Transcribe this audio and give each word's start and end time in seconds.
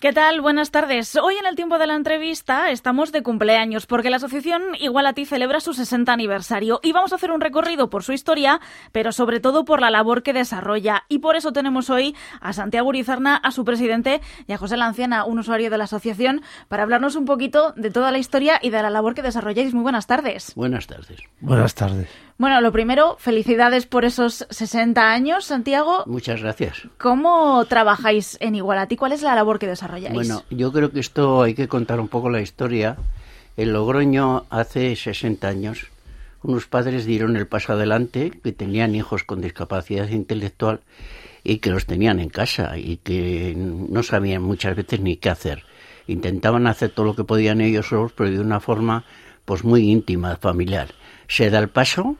¿Qué 0.00 0.14
tal? 0.14 0.40
Buenas 0.40 0.70
tardes. 0.70 1.14
Hoy 1.16 1.34
en 1.34 1.44
el 1.44 1.56
tiempo 1.56 1.76
de 1.76 1.86
la 1.86 1.94
entrevista 1.94 2.70
estamos 2.70 3.12
de 3.12 3.22
cumpleaños 3.22 3.84
porque 3.84 4.08
la 4.08 4.16
asociación 4.16 4.62
Igual 4.80 5.04
a 5.04 5.12
ti 5.12 5.26
celebra 5.26 5.60
su 5.60 5.74
60 5.74 6.10
aniversario 6.10 6.80
y 6.82 6.92
vamos 6.92 7.12
a 7.12 7.16
hacer 7.16 7.30
un 7.30 7.42
recorrido 7.42 7.90
por 7.90 8.02
su 8.02 8.14
historia, 8.14 8.62
pero 8.92 9.12
sobre 9.12 9.40
todo 9.40 9.66
por 9.66 9.82
la 9.82 9.90
labor 9.90 10.22
que 10.22 10.32
desarrolla. 10.32 11.04
Y 11.10 11.18
por 11.18 11.36
eso 11.36 11.52
tenemos 11.52 11.90
hoy 11.90 12.16
a 12.40 12.54
Santiago 12.54 12.88
Urizarna, 12.88 13.36
a 13.36 13.50
su 13.50 13.66
presidente, 13.66 14.22
y 14.46 14.54
a 14.54 14.56
José 14.56 14.78
Lanciana, 14.78 15.26
un 15.26 15.38
usuario 15.38 15.68
de 15.68 15.76
la 15.76 15.84
asociación, 15.84 16.40
para 16.68 16.84
hablarnos 16.84 17.14
un 17.14 17.26
poquito 17.26 17.74
de 17.76 17.90
toda 17.90 18.10
la 18.10 18.16
historia 18.16 18.58
y 18.62 18.70
de 18.70 18.80
la 18.80 18.88
labor 18.88 19.14
que 19.14 19.20
desarrolláis. 19.20 19.74
Muy 19.74 19.82
buenas 19.82 20.06
tardes. 20.06 20.54
Buenas 20.54 20.86
tardes. 20.86 21.20
Buenas 21.40 21.74
tardes. 21.74 22.08
Bueno, 22.40 22.62
lo 22.62 22.72
primero, 22.72 23.16
felicidades 23.18 23.84
por 23.84 24.06
esos 24.06 24.46
60 24.48 25.12
años, 25.12 25.44
Santiago. 25.44 26.04
Muchas 26.06 26.40
gracias. 26.40 26.88
¿Cómo 26.96 27.62
trabajáis 27.66 28.38
en 28.40 28.54
Igual 28.54 28.78
a 28.78 28.86
ti? 28.86 28.96
¿Cuál 28.96 29.12
es 29.12 29.20
la 29.20 29.34
labor 29.34 29.58
que 29.58 29.66
desarrolláis? 29.66 30.14
Bueno, 30.14 30.42
yo 30.48 30.72
creo 30.72 30.90
que 30.90 31.00
esto 31.00 31.42
hay 31.42 31.52
que 31.52 31.68
contar 31.68 32.00
un 32.00 32.08
poco 32.08 32.30
la 32.30 32.40
historia. 32.40 32.96
En 33.58 33.74
Logroño, 33.74 34.46
hace 34.48 34.96
60 34.96 35.46
años, 35.46 35.88
unos 36.42 36.64
padres 36.64 37.04
dieron 37.04 37.36
el 37.36 37.46
paso 37.46 37.74
adelante 37.74 38.30
que 38.42 38.52
tenían 38.52 38.94
hijos 38.94 39.22
con 39.22 39.42
discapacidad 39.42 40.08
intelectual 40.08 40.80
y 41.44 41.58
que 41.58 41.68
los 41.68 41.84
tenían 41.84 42.20
en 42.20 42.30
casa 42.30 42.78
y 42.78 42.96
que 42.96 43.52
no 43.54 44.02
sabían 44.02 44.40
muchas 44.40 44.74
veces 44.76 45.00
ni 45.00 45.18
qué 45.18 45.28
hacer. 45.28 45.64
Intentaban 46.06 46.66
hacer 46.66 46.88
todo 46.88 47.04
lo 47.04 47.14
que 47.14 47.24
podían 47.24 47.60
ellos 47.60 47.88
solos, 47.88 48.12
pero 48.16 48.30
de 48.30 48.40
una 48.40 48.60
forma 48.60 49.04
pues 49.44 49.62
muy 49.62 49.90
íntima, 49.90 50.36
familiar. 50.36 50.88
Se 51.28 51.50
da 51.50 51.58
el 51.58 51.68
paso, 51.68 52.16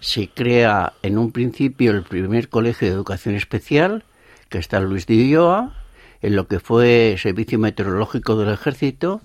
se 0.00 0.28
crea 0.28 0.94
en 1.02 1.18
un 1.18 1.32
principio 1.32 1.92
el 1.92 2.02
primer 2.02 2.48
colegio 2.48 2.88
de 2.88 2.94
educación 2.94 3.34
especial, 3.34 4.04
que 4.48 4.58
está 4.58 4.78
en 4.78 4.84
Luis 4.84 5.06
de 5.06 5.14
Ulloa, 5.14 5.76
en 6.22 6.36
lo 6.36 6.46
que 6.48 6.60
fue 6.60 7.16
Servicio 7.18 7.58
Meteorológico 7.58 8.36
del 8.36 8.52
Ejército 8.52 9.20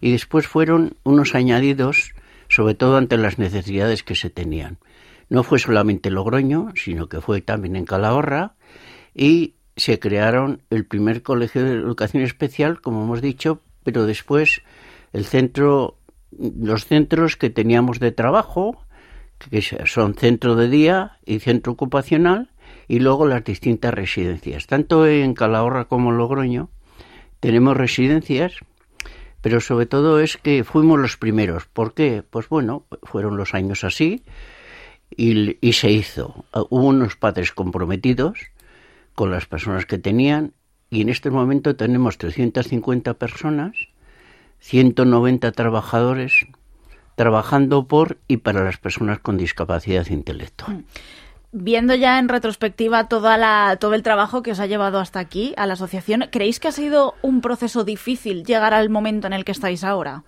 y 0.00 0.12
después 0.12 0.46
fueron 0.46 0.94
unos 1.04 1.34
añadidos, 1.34 2.12
sobre 2.48 2.74
todo 2.74 2.96
ante 2.96 3.16
las 3.16 3.38
necesidades 3.38 4.02
que 4.02 4.14
se 4.14 4.30
tenían. 4.30 4.78
No 5.28 5.44
fue 5.44 5.58
solamente 5.58 6.10
Logroño, 6.10 6.72
sino 6.74 7.08
que 7.08 7.20
fue 7.20 7.40
también 7.40 7.76
en 7.76 7.84
Calahorra 7.84 8.54
y 9.14 9.54
se 9.76 9.98
crearon 9.98 10.62
el 10.70 10.84
primer 10.84 11.22
colegio 11.22 11.64
de 11.64 11.72
educación 11.72 12.22
especial, 12.22 12.80
como 12.80 13.04
hemos 13.04 13.22
dicho, 13.22 13.60
pero 13.84 14.06
después 14.06 14.62
el 15.12 15.24
centro, 15.24 15.98
los 16.30 16.86
centros 16.86 17.36
que 17.36 17.50
teníamos 17.50 18.00
de 18.00 18.12
trabajo, 18.12 18.84
que 19.48 19.62
son 19.62 20.14
centro 20.14 20.56
de 20.56 20.68
día 20.68 21.18
y 21.24 21.38
centro 21.40 21.72
ocupacional, 21.72 22.50
y 22.88 22.98
luego 22.98 23.26
las 23.26 23.44
distintas 23.44 23.94
residencias. 23.94 24.66
Tanto 24.66 25.06
en 25.06 25.34
Calahorra 25.34 25.84
como 25.84 26.10
en 26.10 26.18
Logroño 26.18 26.70
tenemos 27.38 27.76
residencias, 27.76 28.54
pero 29.40 29.60
sobre 29.60 29.86
todo 29.86 30.18
es 30.18 30.36
que 30.36 30.64
fuimos 30.64 30.98
los 30.98 31.16
primeros. 31.16 31.66
¿Por 31.66 31.94
qué? 31.94 32.24
Pues 32.28 32.48
bueno, 32.48 32.86
fueron 33.04 33.36
los 33.36 33.54
años 33.54 33.84
así 33.84 34.24
y, 35.08 35.56
y 35.66 35.72
se 35.74 35.90
hizo. 35.90 36.44
Hubo 36.52 36.88
unos 36.88 37.14
padres 37.14 37.52
comprometidos 37.52 38.38
con 39.14 39.30
las 39.30 39.46
personas 39.46 39.86
que 39.86 39.98
tenían 39.98 40.52
y 40.90 41.02
en 41.02 41.08
este 41.08 41.30
momento 41.30 41.76
tenemos 41.76 42.18
350 42.18 43.14
personas, 43.14 43.76
190 44.58 45.52
trabajadores 45.52 46.46
trabajando 47.20 47.86
por 47.86 48.16
y 48.28 48.38
para 48.38 48.64
las 48.64 48.78
personas 48.78 49.18
con 49.18 49.36
discapacidad 49.36 50.06
intelectual. 50.06 50.78
Mm 50.78 50.84
viendo 51.52 51.94
ya 51.94 52.18
en 52.18 52.28
retrospectiva 52.28 53.08
toda 53.08 53.36
la, 53.36 53.76
todo 53.80 53.94
el 53.94 54.02
trabajo 54.02 54.42
que 54.42 54.52
os 54.52 54.60
ha 54.60 54.66
llevado 54.66 54.98
hasta 54.98 55.18
aquí, 55.18 55.52
a 55.56 55.66
la 55.66 55.74
asociación, 55.74 56.26
¿creéis 56.30 56.60
que 56.60 56.68
ha 56.68 56.72
sido 56.72 57.14
un 57.22 57.40
proceso 57.40 57.84
difícil 57.84 58.44
llegar 58.44 58.74
al 58.74 58.88
momento 58.88 59.26
en 59.26 59.32
el 59.32 59.44
que 59.44 59.52
estáis 59.52 59.84
ahora? 59.84 60.22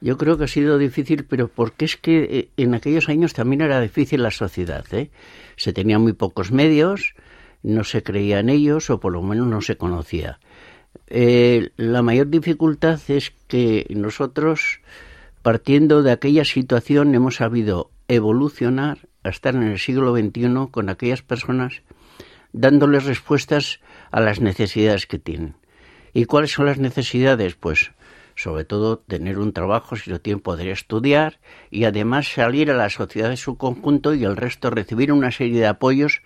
Yo 0.00 0.16
creo 0.16 0.36
que 0.38 0.44
ha 0.44 0.48
sido 0.48 0.78
difícil, 0.78 1.24
pero 1.24 1.48
porque 1.48 1.84
es 1.84 1.96
que 1.96 2.22
eh, 2.22 2.48
en 2.56 2.74
aquellos 2.74 3.08
años 3.08 3.32
también 3.32 3.62
era 3.62 3.80
difícil 3.80 4.22
la 4.22 4.30
sociedad. 4.30 4.84
¿eh? 4.92 5.10
Se 5.56 5.72
tenían 5.72 6.02
muy 6.02 6.12
pocos 6.12 6.52
medios, 6.52 7.14
no 7.62 7.82
se 7.82 8.02
creía 8.02 8.38
en 8.38 8.48
ellos 8.48 8.90
o 8.90 9.00
por 9.00 9.12
lo 9.12 9.22
menos 9.22 9.46
no 9.46 9.60
se 9.60 9.76
conocía. 9.76 10.38
Eh, 11.08 11.70
la 11.76 12.02
mayor 12.02 12.28
dificultad 12.28 13.00
es 13.08 13.32
que 13.48 13.86
nosotros, 13.90 14.80
partiendo 15.42 16.02
de 16.02 16.12
aquella 16.12 16.44
situación, 16.44 17.14
hemos 17.14 17.36
sabido 17.36 17.90
evolucionar 18.08 19.08
a 19.22 19.28
estar 19.28 19.54
en 19.54 19.64
el 19.64 19.78
siglo 19.78 20.16
XXI 20.16 20.68
con 20.70 20.88
aquellas 20.88 21.22
personas 21.22 21.82
dándoles 22.52 23.04
respuestas 23.04 23.80
a 24.10 24.20
las 24.20 24.40
necesidades 24.40 25.06
que 25.06 25.18
tienen. 25.18 25.56
¿Y 26.14 26.24
cuáles 26.24 26.52
son 26.52 26.66
las 26.66 26.78
necesidades? 26.78 27.54
Pues 27.54 27.92
sobre 28.34 28.64
todo 28.64 28.98
tener 28.98 29.38
un 29.38 29.52
trabajo, 29.52 29.96
si 29.96 30.10
lo 30.10 30.20
tienen 30.20 30.40
poder 30.40 30.68
estudiar 30.68 31.40
y 31.70 31.84
además 31.84 32.32
salir 32.32 32.70
a 32.70 32.76
la 32.76 32.88
sociedad 32.88 33.30
en 33.30 33.36
su 33.36 33.56
conjunto 33.56 34.14
y 34.14 34.24
el 34.24 34.36
resto 34.36 34.70
recibir 34.70 35.12
una 35.12 35.32
serie 35.32 35.60
de 35.60 35.66
apoyos 35.66 36.22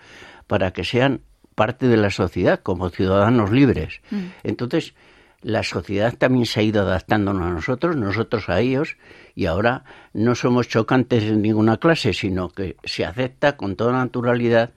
para 0.47 0.73
que 0.73 0.85
sean 0.85 1.23
parte 1.55 1.89
de 1.89 1.97
la 1.97 2.11
sociedad 2.11 2.61
como 2.63 2.91
ciudadanos 2.91 3.51
libres. 3.51 4.01
Mm. 4.11 4.25
Entonces, 4.43 4.95
la 5.43 5.63
sociedad 5.63 6.15
también 6.17 6.47
se 6.47 6.61
ha 6.61 6.63
ido 6.63 6.83
adaptándonos 6.83 7.43
a 7.43 7.51
nosotros, 7.51 7.97
nosotros 7.97 8.49
a 8.49 8.61
ellos, 8.61 8.97
y 9.35 9.47
ahora 9.47 9.85
no 10.13 10.35
somos 10.35 10.69
chocantes 10.69 11.25
en 11.25 11.43
ninguna 11.43 11.79
clase, 11.79 12.13
sino 12.13 12.49
que 12.49 12.77
se 12.85 13.05
acepta 13.05 13.57
con 13.57 13.77
toda 13.77 13.93
naturalidad 13.93 14.73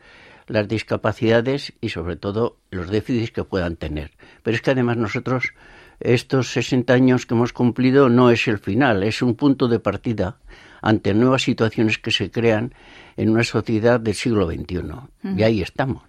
las 0.48 0.68
discapacidades 0.68 1.74
y 1.82 1.90
sobre 1.90 2.16
todo 2.16 2.58
los 2.70 2.90
déficits 2.90 3.32
que 3.32 3.44
puedan 3.44 3.76
tener. 3.76 4.12
Pero 4.44 4.56
es 4.56 4.62
que 4.62 4.72
además 4.72 4.98
nosotros, 4.98 5.54
estos 6.00 6.52
60 6.52 6.94
años 6.94 7.26
que 7.26 7.34
hemos 7.34 7.54
cumplido, 7.54 8.10
no 8.10 8.30
es 8.30 8.48
el 8.48 8.60
final, 8.60 9.04
es 9.04 9.22
un 9.22 9.36
punto 9.36 9.68
de 9.68 9.80
partida 9.80 10.38
ante 10.82 11.14
nuevas 11.16 11.42
situaciones 11.44 11.98
que 11.98 12.12
se 12.12 12.30
crean 12.30 12.74
en 13.18 13.30
una 13.30 13.44
sociedad 13.44 14.00
del 14.00 14.14
siglo 14.14 14.48
XXI. 14.48 14.82
Y 15.36 15.44
ahí 15.44 15.62
estamos. 15.62 16.04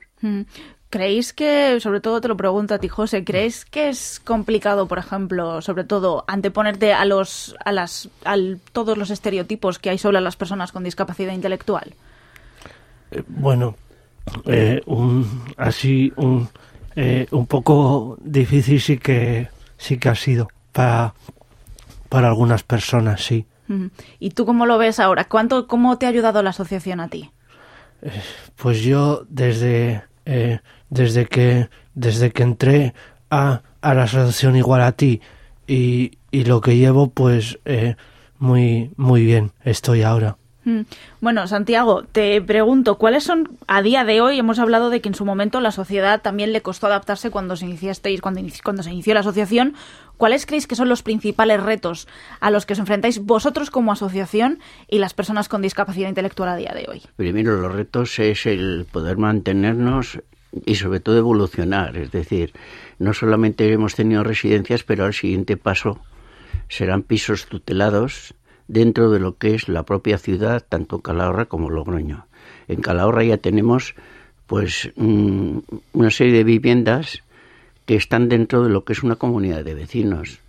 ¿Creéis 0.97 1.35
que, 1.35 1.79
sobre 1.81 2.01
todo 2.01 2.23
te 2.23 2.29
lo 2.29 2.39
pregunto 2.39 2.73
a 2.73 2.79
ti, 2.79 2.89
José, 2.89 3.23
¿creéis 3.23 3.67
que 3.67 3.91
es 3.91 4.19
complicado, 4.19 4.89
por 4.89 4.97
ejemplo, 4.99 5.61
sobre 5.61 5.85
todo, 5.85 6.25
anteponerte 6.27 6.95
a 6.95 7.05
los, 7.05 7.55
a 7.63 7.73
las, 7.73 8.09
a 8.25 8.35
todos 8.73 8.97
los 8.97 9.11
estereotipos 9.11 9.79
que 9.79 9.91
hay 9.91 9.99
sobre 9.99 10.23
las 10.23 10.37
personas 10.37 10.73
con 10.73 10.85
discapacidad 10.85 11.35
intelectual? 11.35 11.93
Eh, 13.11 13.23
bueno, 13.29 13.77
eh, 14.47 14.81
un, 14.87 15.45
así 15.59 16.15
un, 16.17 16.49
eh, 16.95 17.27
un 17.31 17.47
poco 17.47 18.17
difícil 18.23 18.81
sí 18.81 18.97
que 18.97 19.49
sí 19.77 19.99
que 19.99 20.09
ha 20.09 20.15
sido 20.15 20.49
para 20.73 21.13
para 22.09 22.29
algunas 22.29 22.63
personas, 22.63 23.23
sí. 23.23 23.45
¿Y 24.19 24.31
tú 24.31 24.47
cómo 24.47 24.65
lo 24.65 24.79
ves 24.79 24.99
ahora? 24.99 25.25
¿Cuánto, 25.25 25.67
cómo 25.67 25.99
te 25.99 26.07
ha 26.07 26.09
ayudado 26.09 26.43
la 26.43 26.51
asociación 26.51 27.01
a 27.01 27.09
ti? 27.09 27.31
pues 28.57 28.83
yo 28.83 29.27
desde 29.29 30.03
desde 30.91 31.27
que, 31.27 31.69
desde 31.95 32.31
que 32.31 32.43
entré 32.43 32.95
a, 33.31 33.63
a 33.81 33.95
la 33.95 34.05
asociación 34.05 34.57
igual 34.57 34.83
a 34.83 34.93
ti 34.93 35.21
y, 35.67 36.19
y 36.31 36.45
lo 36.45 36.61
que 36.61 36.77
llevo, 36.77 37.11
pues 37.11 37.59
eh, 37.65 37.97
muy, 38.39 38.91
muy 38.97 39.25
bien 39.25 39.53
estoy 39.65 40.03
ahora. 40.03 40.37
Mm. 40.67 40.81
Bueno, 41.21 41.47
Santiago, 41.47 42.03
te 42.11 42.43
pregunto, 42.43 42.99
¿cuáles 42.99 43.23
son, 43.23 43.57
a 43.69 43.83
día 43.83 44.05
de 44.05 44.21
hoy, 44.21 44.39
hemos 44.41 44.59
hablado 44.59 44.91
de 44.91 45.01
que 45.01 45.09
en 45.09 45.15
su 45.15 45.25
momento 45.25 45.61
la 45.61 45.71
sociedad 45.71 46.21
también 46.23 46.53
le 46.53 46.61
costó 46.61 46.89
adaptarse 46.89 47.31
cuando 47.31 47.55
se 47.55 47.67
iniciasteis, 47.67 48.21
cuando, 48.21 48.41
cuando 48.65 48.83
se 48.83 48.91
inició 48.91 49.15
la 49.15 49.21
asociación, 49.21 49.75
¿cuáles 50.17 50.45
creéis 50.45 50.67
que 50.67 50.75
son 50.75 50.89
los 50.89 51.05
principales 51.05 51.63
retos 51.63 52.09
a 52.41 52.51
los 52.51 52.67
que 52.67 52.73
os 52.73 52.81
enfrentáis 52.81 53.21
vosotros 53.21 53.71
como 53.71 53.93
asociación 53.93 54.59
y 54.89 54.99
las 54.99 55.15
personas 55.15 55.49
con 55.49 55.63
discapacidad 55.63 56.09
intelectual 56.09 56.49
a 56.49 56.57
día 56.57 56.73
de 56.75 56.87
hoy? 56.91 57.03
Primero, 57.15 57.57
los 57.61 57.73
retos 57.73 58.19
es 58.19 58.45
el 58.47 58.87
poder 58.91 59.19
mantenernos 59.19 60.19
y 60.65 60.77
sobre 60.77 61.01
todo 61.01 61.19
evolucionar. 61.19 61.97
Es 61.97 62.11
decir, 62.11 62.53
no 62.99 63.13
solamente 63.13 63.71
hemos 63.73 63.95
tenido 63.95 64.25
residencias, 64.25 64.83
pero 64.83 65.07
el 65.07 65.15
siguiente 65.15 65.57
paso 65.57 66.01
serán 66.69 67.03
pisos 67.03 67.47
tutelados 67.47 68.35
dentro 68.69 69.11
de 69.11 69.21
lo 69.21 69.37
que 69.37 69.55
es 69.55 69.69
la 69.69 69.85
propia 69.85 70.19
ciudad, 70.19 70.65
tanto 70.69 71.01
Calahorra 71.01 71.47
como 71.47 71.71
Logroño. 71.71 72.27
En 72.69 72.81
Calahorra 72.81 73.25
ya 73.25 73.37
tenemos 73.37 73.95
pues 74.47 74.91
mm, 74.97 75.59
una 75.93 76.11
serie 76.11 76.33
de 76.33 76.45
viviendas 76.45 77.23
que 77.85 77.97
están 77.97 78.29
dentro 78.29 78.65
de 78.65 78.71
lo 78.71 78.85
que 78.85 78.93
es 78.93 79.03
una 79.03 79.17
comunidad 79.17 79.65
de 79.65 79.75
vecinos. 79.75 80.41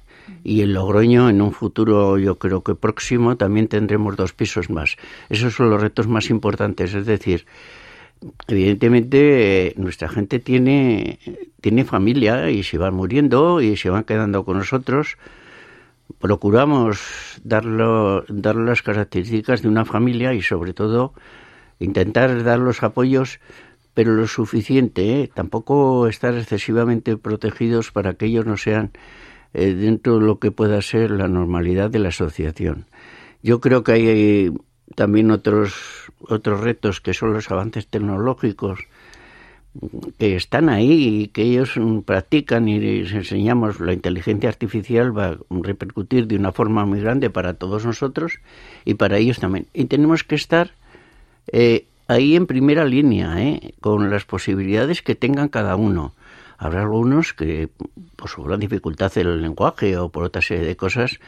Y 0.44 0.62
en 0.62 0.74
Logroño, 0.74 1.30
en 1.30 1.42
un 1.42 1.54
futuro 1.54 2.18
yo 2.18 2.36
creo 2.36 2.64
que 2.64 2.76
próximo, 2.76 3.38
también 3.38 3.68
tendremos 3.68 4.16
dos 4.18 4.34
pisos 4.34 4.70
más. 4.70 4.98
Esos 5.30 5.54
son 5.54 5.70
los 5.70 5.82
retos 5.82 6.08
más 6.08 6.30
importantes, 6.30 6.94
es 6.94 7.06
decir, 7.06 7.46
evidentemente 8.48 9.74
nuestra 9.78 10.10
gente 10.10 10.40
tiene, 10.40 11.20
tiene 11.62 11.86
familia 11.86 12.50
y 12.50 12.64
se 12.64 12.78
van 12.78 12.94
muriendo 12.94 13.62
y 13.62 13.78
se 13.78 13.90
van 13.90 14.04
quedando 14.04 14.44
con 14.46 14.58
nosotros. 14.58 15.18
Procuramos 16.20 17.00
darlo, 17.44 18.24
dar 18.30 18.56
las 18.56 18.82
características 18.82 19.62
de 19.62 19.68
una 19.68 19.86
familia 19.86 20.34
y 20.34 20.42
sobre 20.42 20.74
todo 20.74 21.14
intentar 21.80 22.44
dar 22.44 22.60
los 22.60 22.82
apoyos 22.84 23.40
pero 23.98 24.14
lo 24.14 24.28
suficiente, 24.28 25.22
¿eh? 25.22 25.30
tampoco 25.34 26.08
estar 26.08 26.38
excesivamente 26.38 27.18
protegidos 27.18 27.92
para 27.92 28.14
que 28.14 28.28
ellos 28.28 28.46
no 28.46 28.56
sean 28.56 28.92
eh, 29.56 29.74
dentro 29.74 30.20
de 30.20 30.26
lo 30.28 30.38
que 30.38 30.52
pueda 30.52 30.84
ser 30.84 31.10
la 31.10 31.28
normalidad 31.28 31.90
de 31.90 31.98
la 31.98 32.10
asociación. 32.10 32.86
Yo 33.42 33.60
creo 33.60 33.84
que 33.84 33.92
hay 33.94 34.54
también 34.96 35.32
otros 35.32 35.74
otros 36.20 36.62
retos 36.62 37.02
que 37.02 37.14
son 37.14 37.34
los 37.34 37.52
avances 37.52 37.88
tecnológicos 37.88 38.80
que 40.18 40.36
están 40.36 40.70
ahí 40.70 41.22
y 41.22 41.28
que 41.28 41.44
ellos 41.44 41.74
practican 42.06 42.68
y 42.68 42.80
les 42.80 43.12
enseñamos 43.14 43.80
la 43.80 43.94
inteligencia 43.94 44.50
artificial 44.50 45.16
va 45.16 45.28
a 45.28 45.38
repercutir 45.50 46.28
de 46.28 46.36
una 46.36 46.52
forma 46.52 46.86
muy 46.86 47.00
grande 47.00 47.30
para 47.30 47.54
todos 47.54 47.86
nosotros 47.86 48.40
y 48.86 48.96
para 48.96 49.18
ellos 49.18 49.40
también. 49.40 49.68
Y 49.74 49.86
tenemos 49.86 50.24
que 50.24 50.36
estar 50.36 50.72
eh, 51.52 51.86
ahí 52.08 52.36
en 52.36 52.48
primera 52.48 52.86
línea, 52.86 53.42
¿eh? 53.42 53.74
con 53.80 54.10
las 54.10 54.26
posibilidades 54.26 55.02
que 55.02 55.16
tengan 55.16 55.50
cada 55.50 55.76
uno. 55.76 56.14
Habrá 56.58 56.82
algunos 56.82 57.34
que, 57.34 57.70
por 58.16 58.30
su 58.30 58.42
gran 58.44 58.60
dificultad 58.60 59.16
en 59.18 59.28
el 59.28 59.42
lenguaje 59.42 59.96
o 59.98 60.10
por 60.10 60.24
otra 60.24 60.42
serie 60.42 60.66
de 60.66 60.76
cosas, 60.76 61.20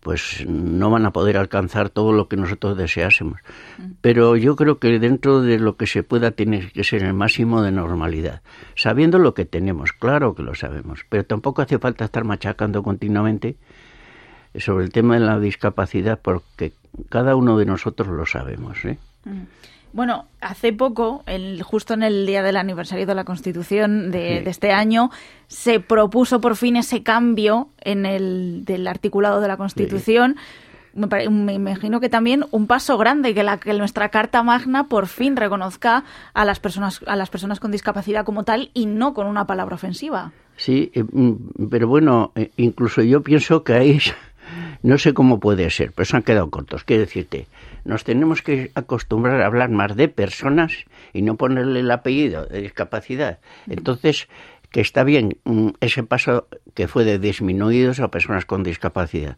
pues 0.00 0.44
no 0.46 0.90
van 0.90 1.04
a 1.06 1.12
poder 1.12 1.36
alcanzar 1.36 1.90
todo 1.90 2.12
lo 2.12 2.28
que 2.28 2.36
nosotros 2.36 2.76
deseásemos. 2.76 3.40
Mm. 3.78 3.82
Pero 4.00 4.36
yo 4.36 4.56
creo 4.56 4.78
que 4.78 4.98
dentro 4.98 5.42
de 5.42 5.58
lo 5.58 5.76
que 5.76 5.86
se 5.86 6.02
pueda 6.02 6.30
tiene 6.30 6.70
que 6.72 6.84
ser 6.84 7.02
el 7.04 7.14
máximo 7.14 7.62
de 7.62 7.70
normalidad, 7.70 8.42
sabiendo 8.74 9.18
lo 9.18 9.34
que 9.34 9.44
tenemos, 9.44 9.92
claro 9.92 10.34
que 10.34 10.42
lo 10.42 10.54
sabemos, 10.54 11.04
pero 11.08 11.24
tampoco 11.24 11.62
hace 11.62 11.78
falta 11.78 12.06
estar 12.06 12.24
machacando 12.24 12.82
continuamente 12.82 13.56
sobre 14.56 14.84
el 14.84 14.90
tema 14.90 15.14
de 15.14 15.20
la 15.20 15.38
discapacidad 15.38 16.18
porque 16.20 16.72
cada 17.08 17.36
uno 17.36 17.56
de 17.58 17.66
nosotros 17.66 18.08
lo 18.08 18.26
sabemos. 18.26 18.84
¿eh? 18.84 18.98
Mm. 19.24 19.42
Bueno, 19.92 20.26
hace 20.40 20.72
poco, 20.72 21.24
el, 21.26 21.62
justo 21.62 21.94
en 21.94 22.02
el 22.02 22.26
día 22.26 22.42
del 22.42 22.56
aniversario 22.56 23.06
de 23.06 23.14
la 23.14 23.24
Constitución 23.24 24.10
de, 24.10 24.38
este 24.46 24.72
año, 24.72 25.10
se 25.48 25.80
propuso 25.80 26.40
por 26.40 26.56
fin 26.56 26.76
ese 26.76 27.02
cambio 27.02 27.68
en 27.80 28.06
el 28.06 28.64
del 28.64 28.86
articulado 28.86 29.40
de 29.40 29.48
la 29.48 29.56
Constitución. 29.56 30.36
Me, 30.94 31.24
imagino 31.54 32.00
que 32.00 32.08
también 32.08 32.44
un 32.50 32.66
paso 32.66 32.98
grande 32.98 33.34
que, 33.34 33.42
la, 33.42 33.58
que 33.58 33.72
nuestra 33.74 34.08
Carta 34.10 34.42
Magna 34.42 34.88
por 34.88 35.06
fin 35.06 35.36
reconozca 35.36 36.04
a 36.34 36.44
las 36.44 36.58
personas 36.58 37.00
a 37.06 37.14
las 37.14 37.30
personas 37.30 37.60
con 37.60 37.70
discapacidad 37.70 38.24
como 38.24 38.44
tal 38.44 38.70
y 38.74 38.86
no 38.86 39.14
con 39.14 39.28
una 39.28 39.46
palabra 39.46 39.76
ofensiva. 39.76 40.32
Sí, 40.56 40.90
eh, 40.94 41.04
mm, 41.04 41.68
pero 41.70 41.88
bueno, 41.88 42.32
eh, 42.34 42.50
incluso 42.56 43.02
yo 43.02 43.22
pienso 43.22 43.64
que 43.64 43.72
ahí 43.72 43.98
no 44.82 44.98
sé 44.98 45.12
cómo 45.12 45.40
puede 45.40 45.68
ser, 45.70 45.92
pero 45.92 46.06
se 46.06 46.16
han 46.16 46.22
quedado 46.22 46.50
cortos. 46.50 46.84
Quiero 46.84 47.02
decirte, 47.02 47.46
nos 47.84 48.04
tenemos 48.04 48.42
que 48.42 48.70
acostumbrar 48.74 49.40
a 49.42 49.46
hablar 49.46 49.70
más 49.70 49.96
de 49.96 50.08
personas 50.08 50.84
y 51.12 51.22
no 51.22 51.36
ponerle 51.36 51.80
el 51.80 51.90
apellido 51.90 52.46
de 52.46 52.62
discapacidad. 52.62 53.40
Entonces, 53.68 54.28
que 54.70 54.80
está 54.80 55.04
bien 55.04 55.38
mm, 55.44 55.70
ese 55.80 56.02
paso 56.02 56.48
que 56.74 56.88
fue 56.88 57.04
de 57.04 57.18
disminuidos 57.18 58.00
a 58.00 58.08
personas 58.08 58.46
con 58.46 58.62
discapacidad. 58.62 59.36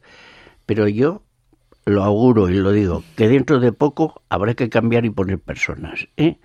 Pero 0.67 0.87
yo 0.89 1.23
lo 1.85 2.05
auguro 2.05 2.49
y 2.49 2.55
lo 2.55 2.71
digo, 2.73 3.03
que 3.17 3.29
dentro 3.29 3.59
de 3.59 3.73
poco 3.73 4.23
habrá 4.29 4.55
que 4.55 4.69
cambiar 4.69 5.05
y 5.05 5.11
poner 5.11 5.39
personas. 5.39 6.07
¿eh? 6.17 6.37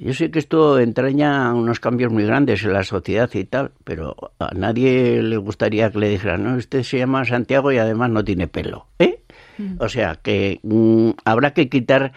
Yo 0.00 0.14
sé 0.14 0.30
que 0.30 0.38
esto 0.38 0.78
entraña 0.78 1.52
unos 1.52 1.80
cambios 1.80 2.12
muy 2.12 2.24
grandes 2.24 2.62
en 2.62 2.72
la 2.72 2.84
sociedad 2.84 3.28
y 3.34 3.44
tal, 3.44 3.72
pero 3.82 4.14
a 4.38 4.54
nadie 4.54 5.22
le 5.22 5.36
gustaría 5.38 5.90
que 5.90 5.98
le 5.98 6.08
dijeran, 6.08 6.44
no, 6.44 6.56
usted 6.56 6.84
se 6.84 6.98
llama 6.98 7.24
Santiago 7.24 7.72
y 7.72 7.78
además 7.78 8.10
no 8.10 8.24
tiene 8.24 8.46
pelo. 8.46 8.86
¿eh? 9.00 9.24
Mm. 9.58 9.74
O 9.80 9.88
sea, 9.88 10.14
que 10.14 10.60
mm, 10.62 11.10
habrá 11.24 11.52
que 11.52 11.68
quitar 11.68 12.12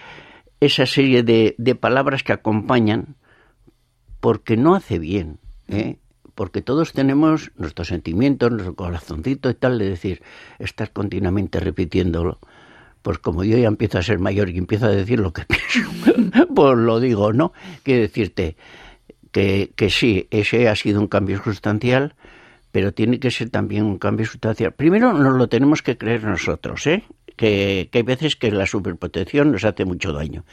esa 0.59 0.85
serie 0.85 1.23
de, 1.23 1.55
de, 1.57 1.73
palabras 1.73 2.21
que 2.21 2.33
acompañan 2.33 3.15
porque 4.19 4.57
no 4.57 4.75
hace 4.75 4.99
bien. 4.99 5.39
¿eh? 5.67 5.97
Porque 6.35 6.61
todos 6.61 6.93
tenemos 6.93 7.51
nuestros 7.57 7.87
sentimientos, 7.87 8.51
nuestro 8.51 8.75
corazoncito 8.75 9.49
y 9.49 9.55
tal, 9.55 9.79
de 9.79 9.89
decir, 9.89 10.21
estar 10.59 10.91
continuamente 10.91 11.59
repitiéndolo 11.59 12.37
pues 13.01 13.17
como 13.19 13.43
yo 13.43 13.57
ya 13.57 13.67
empiezo 13.67 13.97
a 13.97 14.03
ser 14.03 14.19
mayor 14.19 14.49
y 14.49 14.57
empiezo 14.57 14.85
a 14.85 14.89
decir 14.89 15.19
lo 15.19 15.33
que 15.33 15.45
pienso, 15.45 16.47
pues 16.53 16.77
lo 16.77 16.99
digo, 16.99 17.33
¿no? 17.33 17.53
Quiero 17.83 18.01
decirte 18.01 18.55
que, 19.31 19.71
que 19.75 19.89
sí, 19.89 20.27
ese 20.31 20.67
ha 20.69 20.75
sido 20.75 20.99
un 20.99 21.07
cambio 21.07 21.41
sustancial, 21.43 22.15
pero 22.71 22.93
tiene 22.93 23.19
que 23.19 23.31
ser 23.31 23.49
también 23.49 23.85
un 23.85 23.97
cambio 23.97 24.25
sustancial. 24.25 24.73
Primero 24.73 25.13
nos 25.13 25.35
lo 25.35 25.49
tenemos 25.49 25.81
que 25.81 25.97
creer 25.97 26.23
nosotros, 26.23 26.85
¿eh? 26.87 27.03
Que, 27.35 27.89
que 27.91 27.99
hay 27.99 28.03
veces 28.03 28.35
que 28.35 28.51
la 28.51 28.65
superprotección 28.65 29.51
nos 29.51 29.65
hace 29.65 29.85
mucho 29.85 30.13
daño. 30.13 30.45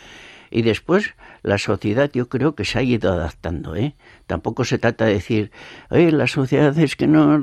Y 0.51 0.63
después 0.63 1.15
la 1.43 1.59
sociedad 1.59 2.11
yo 2.13 2.29
creo 2.29 2.55
que 2.55 2.65
se 2.65 2.79
ha 2.79 2.83
ido 2.83 3.13
adaptando, 3.13 3.77
¿eh? 3.77 3.95
Tampoco 4.27 4.65
se 4.65 4.79
trata 4.79 5.05
de 5.05 5.15
decir, 5.15 5.51
oye, 5.91 6.11
las 6.11 6.33
sociedades 6.33 6.97
que 6.97 7.07
no, 7.07 7.41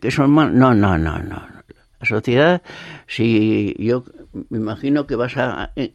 que 0.00 0.10
son 0.10 0.30
mal. 0.30 0.58
No, 0.58 0.74
no, 0.74 0.98
no, 0.98 1.18
no. 1.20 1.57
La 2.00 2.06
sociedad, 2.06 2.62
si 3.06 3.74
yo 3.78 4.04
me 4.50 4.58
imagino 4.58 5.06
que 5.06 5.16
vas 5.16 5.36
a 5.36 5.72
eh, 5.74 5.92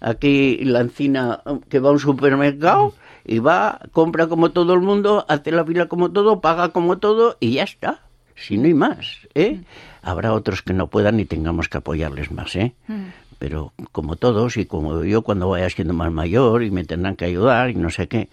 aquí 0.00 0.58
la 0.64 0.80
encina 0.80 1.42
que 1.68 1.78
va 1.78 1.90
a 1.90 1.92
un 1.92 2.00
supermercado 2.00 2.94
y 3.24 3.38
va, 3.38 3.80
compra 3.92 4.26
como 4.26 4.50
todo 4.50 4.74
el 4.74 4.80
mundo, 4.80 5.24
hace 5.28 5.52
la 5.52 5.64
fila 5.64 5.86
como 5.86 6.10
todo, 6.10 6.40
paga 6.40 6.70
como 6.70 6.98
todo 6.98 7.36
y 7.40 7.52
ya 7.52 7.62
está. 7.62 8.00
Si 8.34 8.58
no 8.58 8.64
hay 8.64 8.74
más, 8.74 9.28
¿eh? 9.34 9.60
Habrá 10.02 10.32
otros 10.32 10.62
que 10.62 10.72
no 10.72 10.88
puedan 10.88 11.20
y 11.20 11.24
tengamos 11.24 11.68
que 11.68 11.78
apoyarles 11.78 12.32
más, 12.32 12.56
¿eh? 12.56 12.74
Mm. 12.88 13.04
Pero 13.38 13.72
como 13.92 14.16
todos 14.16 14.56
y 14.56 14.66
como 14.66 15.04
yo 15.04 15.22
cuando 15.22 15.48
vaya 15.48 15.70
siendo 15.70 15.94
más 15.94 16.10
mayor 16.10 16.64
y 16.64 16.70
me 16.70 16.84
tendrán 16.84 17.14
que 17.14 17.26
ayudar 17.26 17.70
y 17.70 17.74
no 17.74 17.90
sé 17.90 18.08
qué. 18.08 18.28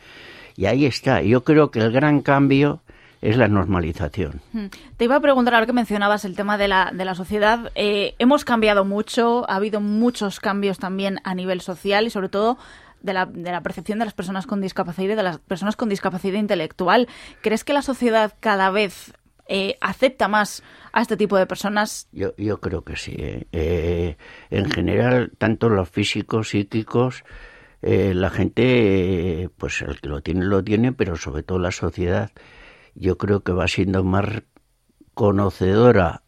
Y 0.58 0.66
ahí 0.66 0.86
está. 0.86 1.22
Yo 1.22 1.44
creo 1.44 1.70
que 1.70 1.80
el 1.80 1.92
gran 1.92 2.22
cambio 2.22 2.82
es 3.22 3.38
la 3.38 3.48
normalización. 3.48 4.42
Hmm. 4.52 4.66
Te 4.98 5.06
iba 5.06 5.16
a 5.16 5.20
preguntar, 5.20 5.54
ahora 5.54 5.68
que 5.68 5.74
mencionabas 5.74 6.26
el 6.26 6.36
tema 6.36 6.58
de 6.58 6.68
la, 6.68 6.92
de 6.94 7.06
la 7.06 7.16
sociedad, 7.16 7.72
eh, 7.76 8.16
hemos 8.18 8.44
cambiado 8.44 8.84
mucho, 8.84 9.50
ha 9.50 9.56
habido 9.56 9.80
muchos 9.80 10.40
cambios 10.40 10.80
también 10.80 11.20
a 11.24 11.36
nivel 11.36 11.62
social 11.62 12.08
y 12.08 12.10
sobre 12.10 12.30
todo 12.30 12.58
de 13.02 13.14
la, 13.14 13.28
de 13.28 13.52
la, 13.52 13.62
percepción 13.62 14.00
de 14.00 14.06
las 14.06 14.14
personas 14.14 14.48
con 14.48 14.62
discapacidad 14.62 15.14
y 15.14 15.16
de 15.16 15.24
las 15.24 15.40
personas 15.40 15.76
con 15.76 15.90
discapacidad 15.90 16.40
intelectual. 16.40 17.08
¿Crees 17.42 17.64
que 17.64 17.74
la 17.74 17.84
sociedad 17.84 18.34
cada 18.40 18.72
vez 18.72 19.14
eh, 19.48 19.78
acepta 19.82 20.28
más 20.28 20.64
a 20.92 21.02
este 21.02 21.16
tipo 21.16 21.38
de 21.38 21.46
personas? 21.46 22.08
Yo, 22.12 22.34
yo 22.38 22.60
creo 22.60 22.84
que 22.84 22.96
sí. 22.96 23.16
¿eh? 23.18 24.18
en 24.50 24.70
general, 24.72 25.32
tanto 25.38 25.70
los 25.70 25.90
físicos, 25.90 26.50
psíquicos, 26.50 27.24
la 27.82 28.30
gente, 28.30 29.50
pues 29.58 29.82
el 29.82 30.00
que 30.02 30.10
lo 30.10 30.22
tiene, 30.22 30.46
lo 30.46 30.64
tiene, 30.64 30.92
pero 30.92 31.16
sobre 31.16 31.42
todo 31.42 31.58
la 31.58 31.72
sociedad 31.72 32.32
yo 32.96 33.18
creo 33.18 33.42
que 33.42 33.52
va 33.52 33.68
siendo 33.68 34.04
más 34.04 34.44
conocedora. 35.14 36.24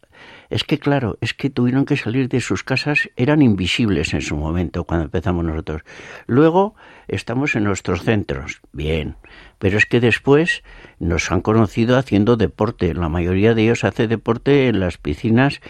Es 0.50 0.64
que 0.64 0.78
claro, 0.78 1.18
es 1.20 1.34
que 1.34 1.50
tuvieron 1.50 1.84
que 1.84 1.96
salir 1.96 2.28
de 2.28 2.40
sus 2.40 2.62
casas, 2.62 3.08
eran 3.16 3.42
invisibles 3.42 4.14
en 4.14 4.20
su 4.20 4.36
momento 4.36 4.84
cuando 4.84 5.06
empezamos 5.06 5.44
nosotros. 5.44 5.82
Luego 6.26 6.74
estamos 7.08 7.56
en 7.56 7.64
nuestros 7.64 8.02
centros, 8.02 8.60
bien, 8.72 9.16
pero 9.58 9.78
es 9.78 9.86
que 9.86 10.00
después 10.00 10.62
nos 10.98 11.32
han 11.32 11.40
conocido 11.40 11.96
haciendo 11.96 12.36
deporte. 12.36 12.94
La 12.94 13.08
mayoría 13.08 13.54
de 13.54 13.62
ellos 13.62 13.84
hace 13.84 14.06
deporte 14.06 14.68
en 14.68 14.80
las 14.80 14.98
piscinas 14.98 15.60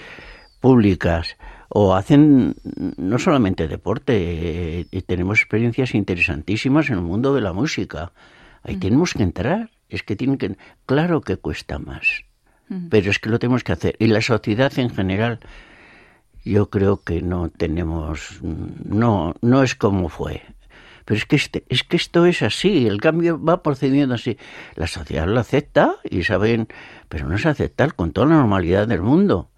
públicas 0.61 1.37
o 1.69 1.95
hacen 1.95 2.57
no 2.97 3.19
solamente 3.19 3.69
deporte, 3.69 4.81
eh, 4.81 5.03
tenemos 5.07 5.41
experiencias 5.41 5.95
interesantísimas 5.95 6.89
en 6.89 6.97
el 6.97 7.03
mundo 7.03 7.35
de 7.35 7.41
la 7.41 7.53
música. 7.53 8.13
Ahí 8.63 8.77
tenemos 8.77 9.13
que 9.13 9.23
entrar 9.23 9.71
es 9.95 10.03
que 10.03 10.17
tienen 10.17 10.39
que... 10.39 10.57
Claro 10.87 11.21
que 11.21 11.37
cuesta 11.37 11.79
más, 11.79 12.25
pero 12.91 13.11
es 13.11 13.19
que 13.19 13.31
lo 13.31 13.39
tenemos 13.39 13.65
que 13.65 13.73
hacer. 13.73 13.97
Y 13.99 14.07
la 14.07 14.21
sociedad 14.21 14.73
en 14.79 14.91
general, 14.91 15.41
yo 16.45 16.71
creo 16.71 17.03
que 17.03 17.23
no 17.23 17.49
tenemos... 17.51 18.41
No, 18.43 19.35
no 19.41 19.63
es 19.63 19.75
como 19.75 20.09
fue. 20.09 20.43
Pero 21.05 21.19
es 21.19 21.27
que, 21.27 21.37
este, 21.37 21.65
es 21.69 21.85
que 21.85 21.97
esto 21.97 22.25
es 22.25 22.43
así, 22.43 22.87
el 22.87 23.01
cambio 23.01 23.43
va 23.43 23.63
procediendo 23.63 24.15
así. 24.15 24.39
La 24.75 24.87
sociedad 24.87 25.27
lo 25.27 25.39
acepta 25.39 25.97
y 26.03 26.25
saben, 26.25 26.69
pero 27.09 27.29
no 27.29 27.37
es 27.37 27.45
aceptar 27.45 27.95
con 27.95 28.13
toda 28.13 28.27
la 28.29 28.37
normalidad 28.37 28.89
del 28.89 29.03
mundo. 29.03 29.51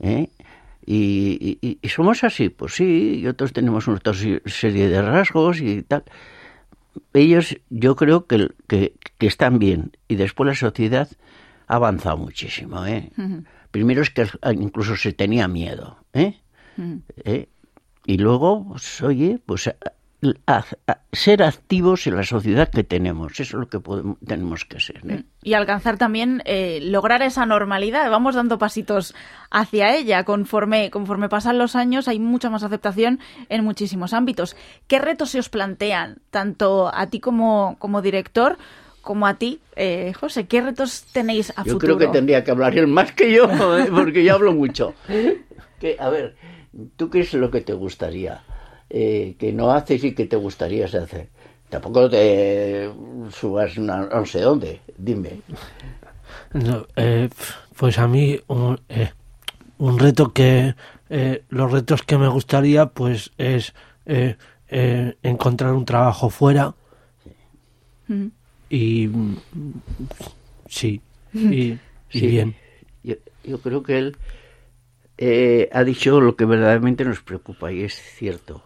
¿eh? 0.00 0.30
Y, 0.86 1.58
y, 1.82 1.88
somos 1.88 2.24
así, 2.24 2.48
pues 2.48 2.74
sí, 2.74 3.20
y 3.20 3.26
otros 3.26 3.52
tenemos 3.52 3.86
nuestra 3.86 4.12
serie 4.12 4.88
de 4.88 5.02
rasgos 5.02 5.60
y 5.60 5.82
tal 5.82 6.04
ellos 7.12 7.56
yo 7.70 7.96
creo 7.96 8.26
que, 8.26 8.50
que, 8.66 8.94
están 9.20 9.58
bien 9.58 9.96
y 10.08 10.16
después 10.16 10.46
la 10.46 10.54
sociedad 10.54 11.08
ha 11.66 11.76
avanzado 11.76 12.18
muchísimo. 12.18 12.84
¿eh? 12.86 13.10
Primero 13.70 14.02
es 14.02 14.10
que 14.10 14.26
incluso 14.52 14.96
se 14.96 15.12
tenía 15.12 15.48
miedo. 15.48 15.98
¿eh? 16.12 16.40
¿Eh? 17.24 17.48
Y 18.06 18.18
luego, 18.18 18.68
pues, 18.68 19.02
oye, 19.02 19.40
pues 19.44 19.70
ser 21.12 21.42
activos 21.42 22.06
en 22.06 22.16
la 22.16 22.22
sociedad 22.22 22.68
que 22.68 22.84
tenemos. 22.84 23.32
Eso 23.40 23.42
es 23.42 23.52
lo 23.60 23.68
que 23.68 23.80
tenemos 24.26 24.64
que 24.64 24.80
ser. 24.80 25.00
¿eh? 25.08 25.24
Y 25.42 25.54
alcanzar 25.54 25.98
también, 25.98 26.42
eh, 26.44 26.80
lograr 26.82 27.22
esa 27.22 27.46
normalidad. 27.46 28.10
Vamos 28.10 28.34
dando 28.34 28.58
pasitos 28.58 29.14
hacia 29.50 29.94
ella. 29.94 30.24
Conforme, 30.24 30.90
conforme 30.90 31.28
pasan 31.28 31.58
los 31.58 31.76
años, 31.76 32.08
hay 32.08 32.18
mucha 32.18 32.50
más 32.50 32.62
aceptación 32.62 33.20
en 33.48 33.64
muchísimos 33.64 34.12
ámbitos. 34.12 34.56
¿Qué 34.86 34.98
retos 34.98 35.30
se 35.30 35.38
os 35.38 35.48
plantean, 35.48 36.18
tanto 36.30 36.90
a 36.92 37.06
ti 37.08 37.20
como, 37.20 37.76
como 37.78 38.02
director? 38.02 38.58
como 39.04 39.26
a 39.26 39.34
ti, 39.34 39.60
eh, 39.76 40.14
José, 40.18 40.46
¿qué 40.46 40.62
retos 40.62 41.04
tenéis 41.12 41.50
a 41.50 41.62
yo 41.62 41.74
futuro? 41.74 41.92
Yo 41.92 41.98
creo 41.98 42.10
que 42.10 42.18
tendría 42.18 42.42
que 42.42 42.50
hablar 42.50 42.76
él 42.76 42.86
más 42.86 43.12
que 43.12 43.30
yo, 43.30 43.46
porque 43.94 44.24
yo 44.24 44.34
hablo 44.34 44.52
mucho. 44.52 44.94
Que, 45.80 45.96
a 45.98 46.08
ver, 46.08 46.36
¿tú 46.96 47.10
qué 47.10 47.20
es 47.20 47.34
lo 47.34 47.50
que 47.50 47.60
te 47.60 47.74
gustaría? 47.74 48.42
Eh, 48.96 49.34
que 49.40 49.52
no 49.52 49.72
haces 49.72 50.04
y 50.04 50.14
que 50.14 50.26
te 50.26 50.36
gustaría 50.36 50.84
hacer. 50.84 51.26
Tampoco 51.68 52.08
te 52.08 52.88
subas 53.32 53.76
no 53.76 54.24
sé 54.24 54.40
dónde, 54.40 54.82
dime. 54.96 55.40
Eh, 56.94 57.28
pues 57.76 57.98
a 57.98 58.06
mí 58.06 58.38
un, 58.46 58.80
eh, 58.88 59.10
un 59.78 59.98
reto 59.98 60.32
que 60.32 60.76
los 61.48 61.72
retos 61.72 62.02
que 62.02 62.16
me 62.18 62.28
gustaría 62.28 62.86
pues 62.86 63.32
es 63.36 63.74
encontrar 64.70 65.72
un 65.72 65.84
trabajo 65.84 66.30
fuera. 66.30 66.72
Y 68.70 69.10
sí 70.68 71.00
y, 71.32 71.78
bien. 72.12 72.54
Yo, 73.02 73.16
yo, 73.42 73.58
creo 73.58 73.82
que 73.82 73.98
él 75.18 75.68
ha 75.72 75.82
dicho 75.82 76.20
lo 76.20 76.36
que 76.36 76.44
verdaderamente 76.44 77.04
nos 77.04 77.22
preocupa 77.22 77.72
y 77.72 77.82
es 77.82 77.94
cierto 77.94 78.62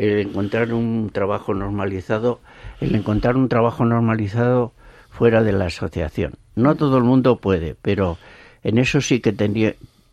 el 0.00 0.18
encontrar 0.20 0.72
un 0.72 1.10
trabajo 1.12 1.52
normalizado, 1.52 2.40
el 2.80 2.94
encontrar 2.94 3.36
un 3.36 3.50
trabajo 3.50 3.84
normalizado 3.84 4.72
fuera 5.10 5.42
de 5.42 5.52
la 5.52 5.66
asociación. 5.66 6.36
No 6.56 6.74
todo 6.74 6.96
el 6.96 7.04
mundo 7.04 7.36
puede, 7.36 7.76
pero 7.82 8.16
en 8.62 8.78
eso 8.78 9.02
sí 9.02 9.20
que 9.20 9.32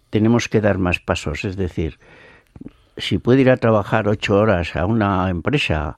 tenemos 0.09 0.49
que 0.49 0.59
dar 0.59 0.77
más 0.77 0.99
pasos. 0.99 1.45
Es 1.45 1.55
decir, 1.55 1.99
si 2.97 3.17
puede 3.17 3.41
ir 3.41 3.49
a 3.49 3.55
trabajar 3.55 4.09
ocho 4.09 4.35
horas 4.35 4.75
a 4.75 4.85
una 4.85 5.29
empresa 5.29 5.97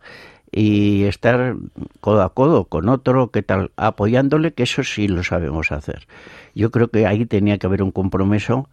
y 0.52 1.06
estar 1.06 1.56
codo 2.00 2.22
a 2.22 2.36
codo 2.36 2.66
con 2.66 2.90
otro, 2.90 3.32
¿qué 3.32 3.42
tal? 3.42 3.72
Apoyándole, 3.76 4.54
que 4.54 4.64
eso 4.64 4.84
sí 4.84 5.08
lo 5.08 5.24
sabemos 5.24 5.72
hacer. 5.72 6.06
Yo 6.54 6.70
creo 6.70 6.90
que 6.90 7.08
ahí 7.08 7.26
tenía 7.26 7.58
que 7.58 7.66
haber 7.66 7.82
un 7.82 7.92
compromiso 7.92 8.70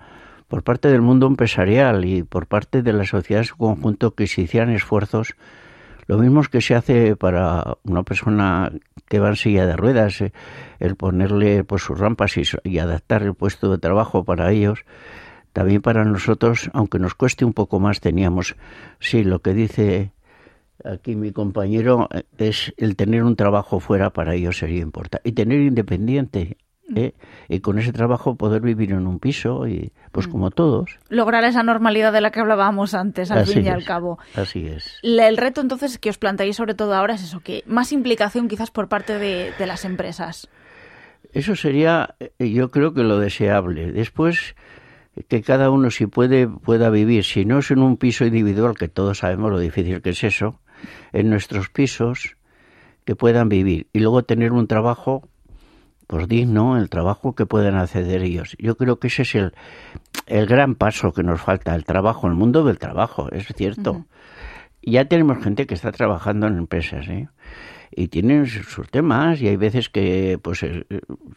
por 0.48 0.62
parte 0.62 0.88
del 0.88 1.02
mundo 1.02 1.26
empresarial 1.26 2.04
y 2.04 2.22
por 2.22 2.46
parte 2.46 2.82
de 2.82 2.92
la 2.92 3.04
sociedad 3.04 3.42
en 3.42 3.46
su 3.46 3.56
conjunto 3.56 4.14
que 4.14 4.26
se 4.26 4.42
hicieran 4.42 4.70
esfuerzos, 4.70 5.34
lo 6.06 6.18
mismo 6.18 6.42
que 6.42 6.60
se 6.60 6.74
hace 6.74 7.16
para 7.16 7.78
una 7.82 8.04
persona 8.04 8.72
que 9.08 9.18
va 9.18 9.28
en 9.30 9.36
silla 9.36 9.66
de 9.66 9.76
ruedas, 9.76 10.20
eh, 10.20 10.32
el 10.78 10.96
ponerle 10.96 11.64
pues 11.64 11.82
sus 11.82 11.98
rampas 11.98 12.36
y, 12.36 12.78
adaptar 12.78 13.22
el 13.22 13.34
puesto 13.34 13.70
de 13.70 13.78
trabajo 13.78 14.24
para 14.24 14.52
ellos, 14.52 14.84
también 15.52 15.82
para 15.82 16.04
nosotros, 16.04 16.70
aunque 16.74 16.98
nos 16.98 17.14
cueste 17.14 17.44
un 17.44 17.52
poco 17.52 17.80
más, 17.80 18.00
teníamos, 18.00 18.56
sí, 19.00 19.24
lo 19.24 19.40
que 19.40 19.54
dice 19.54 20.12
aquí 20.84 21.16
mi 21.16 21.32
compañero, 21.32 22.08
eh, 22.12 22.22
es 22.38 22.72
el 22.76 22.94
tener 22.94 23.24
un 23.24 23.34
trabajo 23.34 23.80
fuera 23.80 24.10
para 24.10 24.34
ellos 24.34 24.58
sería 24.58 24.82
importante. 24.82 25.28
Y 25.28 25.32
tener 25.32 25.60
independiente, 25.60 26.58
¿eh? 26.94 27.14
y 27.48 27.60
con 27.60 27.78
ese 27.78 27.92
trabajo 27.92 28.36
poder 28.36 28.62
vivir 28.62 28.92
en 28.92 29.06
un 29.06 29.18
piso 29.18 29.66
y 29.66 29.92
pues 30.12 30.28
mm. 30.28 30.30
como 30.30 30.50
todos. 30.50 30.98
Lograr 31.08 31.44
esa 31.44 31.62
normalidad 31.62 32.12
de 32.12 32.20
la 32.20 32.30
que 32.30 32.40
hablábamos 32.40 32.94
antes 32.94 33.30
al 33.30 33.46
fin 33.46 33.64
y 33.64 33.68
al 33.68 33.84
cabo. 33.84 34.18
así 34.34 34.66
es. 34.66 34.98
El 35.02 35.36
reto 35.36 35.60
entonces 35.60 35.98
que 35.98 36.10
os 36.10 36.18
planteáis 36.18 36.56
sobre 36.56 36.74
todo 36.74 36.94
ahora 36.94 37.14
es 37.14 37.24
eso 37.24 37.40
que 37.40 37.64
más 37.66 37.92
implicación 37.92 38.48
quizás 38.48 38.70
por 38.70 38.88
parte 38.88 39.18
de, 39.18 39.52
las 39.66 39.84
empresas. 39.84 40.48
Eso 41.32 41.56
sería 41.56 42.14
eh, 42.20 42.50
yo 42.50 42.70
creo 42.70 42.94
que 42.94 43.02
lo 43.02 43.18
deseable. 43.18 43.90
Después 43.90 44.54
que 45.28 45.42
cada 45.42 45.70
uno 45.70 45.90
si 45.90 46.06
puede 46.06 46.46
pueda 46.46 46.90
vivir. 46.90 47.24
Si 47.24 47.44
no 47.44 47.58
es 47.58 47.70
en 47.70 47.80
un 47.80 47.96
piso 47.96 48.24
individual 48.24 48.76
que 48.76 48.88
todos 48.88 49.18
sabemos 49.18 49.50
lo 49.50 49.58
difícil 49.58 50.02
que 50.02 50.10
es 50.10 50.22
eso 50.22 50.60
en 51.12 51.30
nuestros 51.30 51.68
pisos 51.68 52.36
que 53.04 53.16
puedan 53.16 53.48
vivir. 53.48 53.88
Y 53.92 54.00
luego 54.00 54.24
tener 54.24 54.52
un 54.52 54.66
trabajo 54.66 55.28
pues 56.06 56.28
digno 56.28 56.76
el 56.76 56.88
trabajo 56.88 57.34
que 57.34 57.46
pueden 57.46 57.74
acceder 57.74 58.22
ellos. 58.22 58.56
Yo 58.58 58.76
creo 58.76 58.98
que 58.98 59.08
ese 59.08 59.22
es 59.22 59.34
el, 59.34 59.52
el 60.26 60.46
gran 60.46 60.74
paso 60.74 61.12
que 61.12 61.22
nos 61.22 61.40
falta, 61.40 61.74
el 61.74 61.84
trabajo, 61.84 62.26
el 62.26 62.34
mundo 62.34 62.64
del 62.64 62.78
trabajo, 62.78 63.30
es 63.32 63.46
cierto. 63.56 64.04
Ya 64.82 65.06
tenemos 65.06 65.42
gente 65.42 65.66
que 65.66 65.74
está 65.74 65.90
trabajando 65.90 66.46
en 66.46 66.58
empresas, 66.58 67.08
¿eh? 67.08 67.28
y 67.94 68.08
tienen 68.08 68.46
sus 68.46 68.88
temas 68.90 69.40
y 69.40 69.48
hay 69.48 69.56
veces 69.56 69.88
que 69.88 70.38
pues 70.40 70.62
eh, 70.62 70.84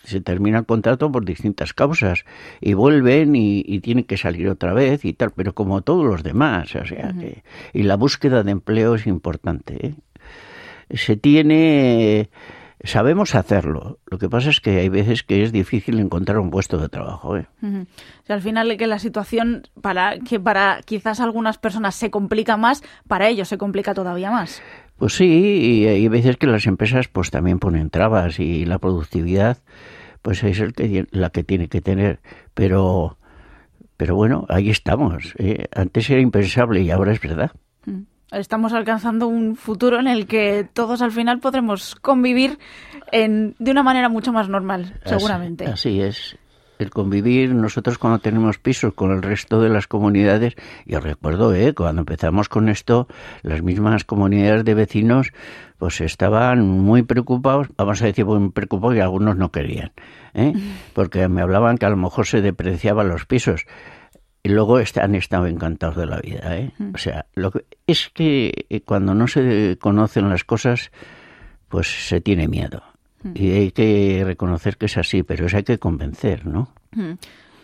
se 0.04 0.22
termina 0.22 0.60
el 0.60 0.66
contrato 0.66 1.12
por 1.12 1.26
distintas 1.26 1.74
causas 1.74 2.26
y 2.60 2.74
vuelven 2.74 3.36
y, 3.36 3.80
tienen 3.80 4.04
que 4.04 4.18
salir 4.18 4.50
otra 4.50 4.74
vez 4.74 5.06
y 5.06 5.14
tal 5.14 5.32
pero 5.32 5.54
como 5.54 5.82
todos 5.82 6.06
los 6.06 6.22
demás 6.22 6.76
o 6.76 6.86
sea 6.86 7.14
que 7.18 7.44
y 7.74 7.84
la 7.84 7.96
búsqueda 7.96 8.44
de 8.44 8.52
empleo 8.52 8.96
es 8.96 9.08
importante 9.08 9.88
¿eh? 9.88 9.96
se 10.92 11.16
tiene 11.16 12.30
Sabemos 12.84 13.36
hacerlo. 13.36 14.00
Lo 14.06 14.18
que 14.20 14.30
pasa 14.30 14.50
es 14.50 14.62
que 14.62 14.80
hay 14.80 14.88
veces 14.88 15.24
que 15.24 15.44
es 15.44 15.52
difícil 15.52 16.00
encontrar 16.00 16.40
un 16.40 16.50
puesto 16.50 16.78
de 16.78 16.88
trabajo. 16.88 17.36
¿eh? 17.36 17.48
al 18.28 18.42
final 18.42 18.78
que 18.78 18.88
la 18.88 19.00
situación 19.00 19.64
para 19.82 20.18
que 20.20 20.40
para 20.40 20.82
quizás 20.86 21.20
algunas 21.20 21.58
personas 21.58 21.96
se 21.96 22.10
complica 22.10 22.56
más, 22.56 22.82
para 23.08 23.28
ellos 23.28 23.50
se 23.50 23.58
complica 23.58 23.94
todavía 23.94 24.32
más. 24.32 24.62
Pues 24.98 25.14
sí, 25.14 25.26
y 25.26 25.88
hay 25.88 26.08
veces 26.08 26.38
que 26.38 26.48
las 26.48 26.68
empresas 26.68 27.08
pues 27.10 27.32
también 27.32 27.60
ponen 27.60 27.90
trabas 27.90 28.40
y 28.40 28.66
la 28.66 28.80
productividad 28.80 29.58
pues 30.22 30.44
es 30.44 30.60
el 30.60 30.74
que 30.74 31.08
la 31.12 31.32
que 31.32 31.44
tiene 31.44 31.68
que 31.68 31.82
tener, 31.82 32.20
pero 32.54 33.18
pero 33.98 34.16
bueno, 34.16 34.46
ahí 34.48 34.70
estamos. 34.70 35.34
¿eh? 35.38 35.66
Antes 35.76 36.10
era 36.10 36.22
impensable 36.22 36.82
y 36.82 36.92
ahora 36.92 37.12
es 37.12 37.20
verdad 37.20 37.52
estamos 38.32 38.74
alcanzando 38.74 39.28
un 39.28 39.56
futuro 39.56 40.00
en 40.00 40.08
el 40.08 40.28
que 40.28 40.68
todos 40.72 41.02
al 41.02 41.12
final 41.12 41.40
podremos 41.40 41.96
convivir 41.96 42.60
en, 43.12 43.56
de 43.60 43.72
una 43.72 43.84
manera 43.84 44.10
mucho 44.10 44.32
más 44.32 44.50
normal, 44.50 45.00
seguramente. 45.06 45.66
Así, 45.66 46.02
es. 46.02 46.38
El 46.78 46.92
convivir, 46.92 47.54
nosotros 47.54 47.98
cuando 47.98 48.20
tenemos 48.20 48.58
pisos 48.58 48.94
con 48.94 49.12
el 49.12 49.22
resto 49.22 49.60
de 49.60 49.68
las 49.68 49.86
comunidades, 49.88 50.56
yo 50.86 51.02
recuerdo, 51.02 51.54
¿eh? 51.54 51.74
cuando 51.74 52.04
empezamos 52.04 52.48
con 52.48 52.70
esto, 52.70 53.10
las 53.42 53.62
mismas 53.62 54.06
comunidades 54.06 54.64
de 54.64 54.76
vecinos 54.76 55.34
pues 55.78 56.00
estaban 56.00 56.66
muy 56.66 57.04
preocupados, 57.04 57.68
vamos 57.76 58.02
a 58.02 58.06
decir 58.06 58.26
muy 58.26 58.52
preocupados 58.52 58.96
y 58.96 59.02
algunos 59.02 59.36
no 59.36 59.52
querían, 59.52 59.92
¿eh? 60.34 60.54
porque 60.94 61.28
me 61.28 61.42
hablaban 61.42 61.78
que 61.78 61.86
a 61.86 61.90
lo 61.90 61.98
mejor 61.98 62.26
se 62.26 62.42
depreciaban 62.42 63.10
los 63.10 63.26
pisos 63.26 63.66
y 64.44 64.50
luego 64.50 64.78
han 64.78 65.16
estado 65.16 65.48
encantados 65.48 65.98
de 65.98 66.06
la 66.06 66.20
vida. 66.20 66.58
¿eh? 66.58 66.72
Mm. 66.78 66.96
O 66.96 66.98
sea, 66.98 67.26
lo 67.36 67.52
que, 67.52 67.66
es 67.88 68.10
que 68.10 68.66
eh, 68.70 68.82
cuando 68.82 69.14
no 69.14 69.28
se 69.28 69.78
conocen 69.80 70.30
las 70.30 70.44
cosas, 70.44 70.92
pues 71.68 72.08
se 72.08 72.22
tiene 72.22 72.48
miedo. 72.48 72.84
Mm. 73.24 73.32
Y 73.36 73.52
hay 73.52 73.72
que 73.72 74.24
reconocer 74.26 74.78
que 74.78 74.86
es 74.86 74.98
así, 74.98 75.24
pero 75.24 75.46
eso 75.46 75.58
hay 75.58 75.64
que 75.64 75.78
convencer, 75.78 76.46
¿no? 76.46 76.74
Mm. 76.92 77.14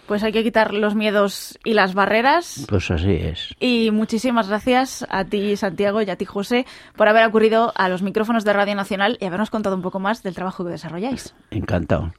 Pues 0.08 0.22
hay 0.22 0.32
que 0.32 0.44
quitar 0.44 0.74
los 0.74 0.94
miedos 0.94 1.58
y 1.64 1.74
las 1.74 1.96
barreras. 1.96 2.66
Pues 2.70 2.92
así 2.92 3.12
es. 3.12 3.56
Y 3.60 3.90
muchísimas 3.90 4.48
gracias 4.48 5.04
a 5.10 5.26
ti, 5.26 5.56
Santiago, 5.56 6.02
y 6.04 6.10
a 6.12 6.16
ti, 6.16 6.26
José, 6.26 6.68
por 6.96 7.08
haber 7.08 7.24
acudido 7.24 7.74
a 7.76 7.90
los 7.90 8.04
micrófonos 8.04 8.44
de 8.44 8.54
Radio 8.54 8.76
Nacional 8.76 9.18
y 9.20 9.26
habernos 9.26 9.50
contado 9.50 9.76
un 9.76 9.82
poco 9.82 10.00
más 10.00 10.22
del 10.22 10.36
trabajo 10.36 10.64
que 10.64 10.72
desarrolláis. 10.72 11.34
Encantado. 11.50 12.12